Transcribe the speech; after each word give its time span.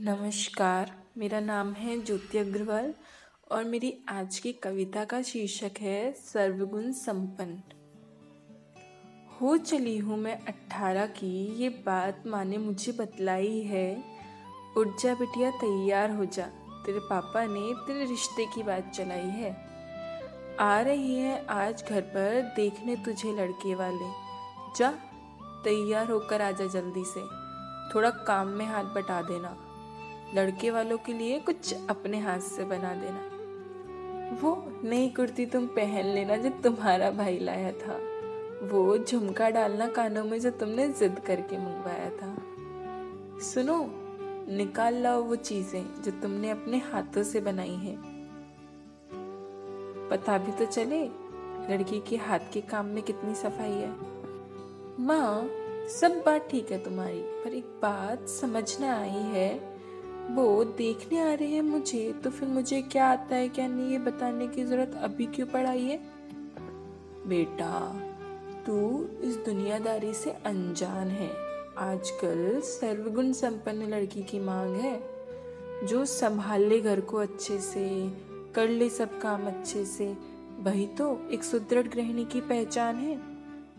नमस्कार, 0.00 0.92
मेरा 1.18 1.40
नाम 1.40 1.72
है 1.72 2.04
ज्योति 2.04 2.38
अग्रवाल 2.38 2.94
और 3.50 3.64
मेरी 3.64 4.04
आज 4.08 4.38
की 4.38 4.52
कविता 4.52 5.04
का 5.04 5.22
शीर्षक 5.22 5.70
है 5.80 6.12
सर्वगुण 6.12 6.92
संपन्न। 6.92 7.62
हो 9.40 9.56
चली 9.56 9.98
हूँ 9.98 10.18
मैं 10.18 10.46
अट्ठारह 10.46 11.06
की, 11.06 11.54
ये 11.62 11.68
बात 11.68 12.22
माँ 12.26 12.44
ने 12.44 12.58
मुझे 12.58 12.92
बतलाई 12.92 13.60
है। 13.60 14.04
उठ 14.76 15.02
जा 15.02 15.14
बिटिया, 15.14 15.50
तैयार 15.50 16.10
हो 16.10 16.24
जा, 16.24 16.46
तेरे 16.86 16.98
पापा 16.98 17.44
ने 17.44 17.74
तेरे 17.86 18.04
रिश्ते 18.04 18.46
की 18.46 18.62
बात 18.62 18.90
चलाई 18.90 19.28
है। 19.28 19.66
आ 20.60 20.80
रही 20.80 21.14
है 21.14 21.46
आज 21.46 21.84
घर 21.90 22.00
पर, 22.00 22.52
देखने 22.56 22.96
तुझे 22.96 23.32
लड़के 23.32 23.74
वाले। 23.74 24.10
जा, 24.76 24.90
तैयार 25.64 26.10
होकर 26.10 26.42
आजा 26.42 26.66
जल्दी 26.66 27.04
से, 27.04 27.20
थोड़ा 27.94 28.10
काम 28.10 28.48
में 28.48 28.66
हाथ 28.66 28.84
बटा 28.84 29.22
देना। 29.22 29.65
लड़के 30.34 30.70
वालों 30.70 30.98
के 30.98 31.12
लिए 31.12 31.38
कुछ 31.38 31.74
अपने 31.90 32.18
हाथ 32.18 32.38
से 32.38 32.64
बना 32.64 32.94
देना। 32.94 33.30
वो 34.42 34.72
नई 34.84 35.08
कुर्ती 35.08 35.46
तुम 35.46 35.66
पहन 35.66 36.06
लेना 36.06 36.36
जो 36.36 36.50
तुम्हारा 36.50 37.10
भाई 37.10 37.38
लाया 37.38 37.72
था। 37.72 38.00
वो 38.68 38.98
झुमका 38.98 39.50
डालना 39.50 39.86
कानों 39.86 40.24
में 40.24 40.40
जो 40.40 40.50
तुमने 40.50 40.88
जिद 40.88 41.18
करके 41.18 41.58
मंगवाया 41.58 42.10
था। 42.10 42.36
सुनो, 43.40 43.90
निकाल 44.56 44.94
लाओ 44.94 45.22
वो 45.22 45.36
चीज़ें 45.36 46.02
जो 46.02 46.10
तुमने 46.10 46.50
अपने 46.50 46.78
हाथों 46.78 47.22
से 47.22 47.40
बनाई 47.40 47.74
हैं। 47.74 47.96
पता 50.10 50.38
भी 50.38 50.52
तो 50.52 50.66
चले, 50.66 51.04
लड़की 51.70 52.00
के 52.00 52.16
हाथ 52.16 52.38
के 52.52 52.60
काम 52.60 52.86
में 52.86 53.02
कितनी 53.02 53.34
सफ़ाई 53.34 53.72
है। 53.72 53.90
माँ, 55.00 55.48
सब 55.88 56.22
बात 56.26 56.48
ठीक 56.50 56.72
है 56.72 56.84
तुम्हारी, 56.84 57.20
पर 57.20 57.54
एक 57.54 57.64
बात 57.64 58.28
समझना 58.28 58.98
आई 58.98 59.24
है। 59.32 59.75
वो 60.30 60.64
देखने 60.64 61.20
आ 61.20 61.34
रहे 61.34 61.48
हैं 61.48 61.62
मुझे 61.62 62.12
तो 62.24 62.30
फिर 62.30 62.48
मुझे 62.48 62.82
क्या 62.82 63.06
आता 63.06 63.36
है? 63.36 63.48
क्या 63.48 63.68
नहीं? 63.68 63.90
ये 63.90 63.98
बताने 63.98 64.48
की 64.48 64.64
ज़रूरत 64.64 65.00
अभी 65.02 65.26
क्यों 65.26 65.46
पड़ाई 65.46 65.82
है? 65.82 66.00
बेटा, 67.26 68.00
तू 68.66 69.08
इस 69.22 69.36
दुनियादारी 69.36 70.14
से 70.14 70.30
अनजान 70.30 71.08
है। 71.08 71.30
आजकल 71.78 72.60
सर्वगुण 72.60 73.32
संपन्न 73.32 73.82
लड़की 73.82 74.22
की 74.22 74.38
मांग 74.40 74.76
है, 74.76 75.02
जो 75.84 76.04
संभाल 76.04 76.62
ले 76.62 76.80
घर 76.80 77.00
को 77.00 77.16
अच्छे 77.16 77.58
से, 77.58 78.10
कर 78.54 78.68
ले 78.68 78.88
सब 78.88 79.20
काम 79.20 79.46
अच्छे 79.46 79.84
से। 79.84 80.16
वही 80.58 80.86
तो 80.86 81.28
एक 81.30 81.44
सुदृढ़ 81.44 81.88
गृहिणी 81.88 82.24
की 82.24 82.40
पहचान 82.40 82.96
है। 82.96 83.35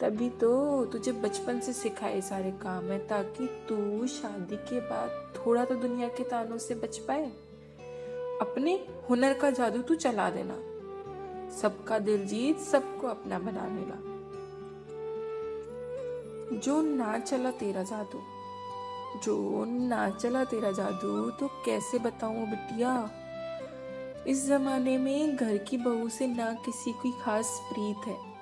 तभी 0.00 0.30
तो 0.30 0.84
तुझे 0.84 1.12
बचपन 1.12 1.60
से 1.60 1.72
सिखाए 1.72 2.20
सारे 2.20 2.50
काम 2.50 2.84
है 2.84 2.98
ताकि 3.06 3.46
तू 3.68 4.06
शादी 4.06 4.56
के 4.56 4.80
बाद 4.80 5.34
थोड़ा 5.36 5.64
तो 5.64 5.74
दुनिया 5.74 6.08
के 6.08 6.24
तानों 6.24 6.58
से 6.58 6.74
बच 6.74 6.98
पाए। 6.98 7.26
अपने 8.40 8.86
हुनर 9.10 9.34
का 9.34 9.50
जादू 9.50 9.82
तू 9.82 9.94
चला 9.94 10.30
देना। 10.30 10.54
सबका 11.50 11.98
दिल 11.98 12.26
जीत, 12.26 12.58
सबको 12.58 13.06
अपना 13.06 13.38
बना 13.38 13.66
लेना। 13.66 14.02
जो 16.58 16.82
ना 16.82 17.18
चला 17.18 17.50
तेरा 17.50 17.82
जादू, 17.82 18.20
जो 19.20 19.64
ना 19.64 20.10
चला 20.10 20.44
तेरा 20.44 20.70
जादू 20.70 21.30
तो 21.30 21.48
कैसे 21.48 21.98
बताऊँ 21.98 22.46
बिटिया? 22.50 23.10
इस 24.26 24.46
जमाने 24.46 24.98
में 24.98 25.36
घर 25.36 25.56
की 25.56 25.76
बहू 25.76 26.08
से 26.08 26.26
ना 26.26 26.52
किसी 26.52 26.92
की 26.92 27.12
खास 27.22 27.60
प्रीत 27.72 28.06
है। 28.06 28.37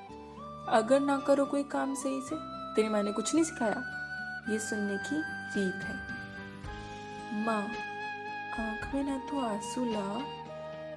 अगर 0.69 1.01
ना 1.01 1.19
करो 1.19 1.45
कोई 1.45 1.63
काम 1.63 1.95
सही 1.95 2.21
से, 2.21 2.37
तेरी 2.75 2.89
माँ 2.89 3.03
ने 3.03 3.13
कुछ 3.13 3.35
नहीं 3.35 3.45
सिखाया? 3.45 3.83
ये 4.49 4.59
सुनने 4.59 4.97
की 4.97 5.23
रीत 5.57 5.75
है। 5.75 5.95
माँ, 7.33 7.63
आँख 8.61 8.95
में 8.95 9.05
ना 9.05 9.19
तो 9.19 9.41
आँसू 9.41 9.85
ला, 9.85 10.19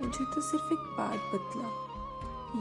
मुझे 0.01 0.25
तो 0.25 0.41
सिर्फ़ 0.41 0.73
एक 0.73 0.95
बात 0.97 1.19
बतला। 1.35 1.89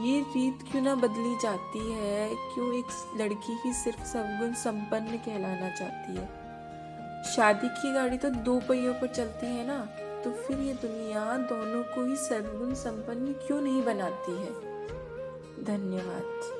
ये 0.01 0.21
रीत 0.21 0.59
क्यों 0.71 0.81
ना 0.81 0.95
बदली 0.95 1.39
जाती 1.39 1.91
है? 1.91 2.35
क्यों 2.35 2.73
एक 2.73 2.85
लड़की 3.17 3.59
ही 3.65 3.73
सिर्फ़ 3.73 4.03
सवगुण 4.03 4.53
संपन्न 4.53 5.17
कहलाना 5.17 5.69
चाहती 5.69 6.15
है? 6.15 6.49
शादी 7.23 7.67
की 7.67 7.93
गाड़ी 7.93 8.17
तो 8.17 8.29
दो 8.29 8.59
पहियों 8.59 8.93
पर 8.93 9.07
चलती 9.07 9.45
है 9.45 9.67
ना 9.67 9.85
तो 10.23 10.31
फिर 10.31 10.59
ये 10.59 10.73
दुनिया 10.73 11.37
दोनों 11.37 11.83
को 11.83 12.05
ही 12.05 12.15
सर्वगुण 12.15 12.73
संपन्न 12.73 13.33
क्यों 13.33 13.61
नहीं 13.61 13.83
बनाती 13.83 14.31
है? 14.31 14.53
धन्यवाद। 15.63 16.59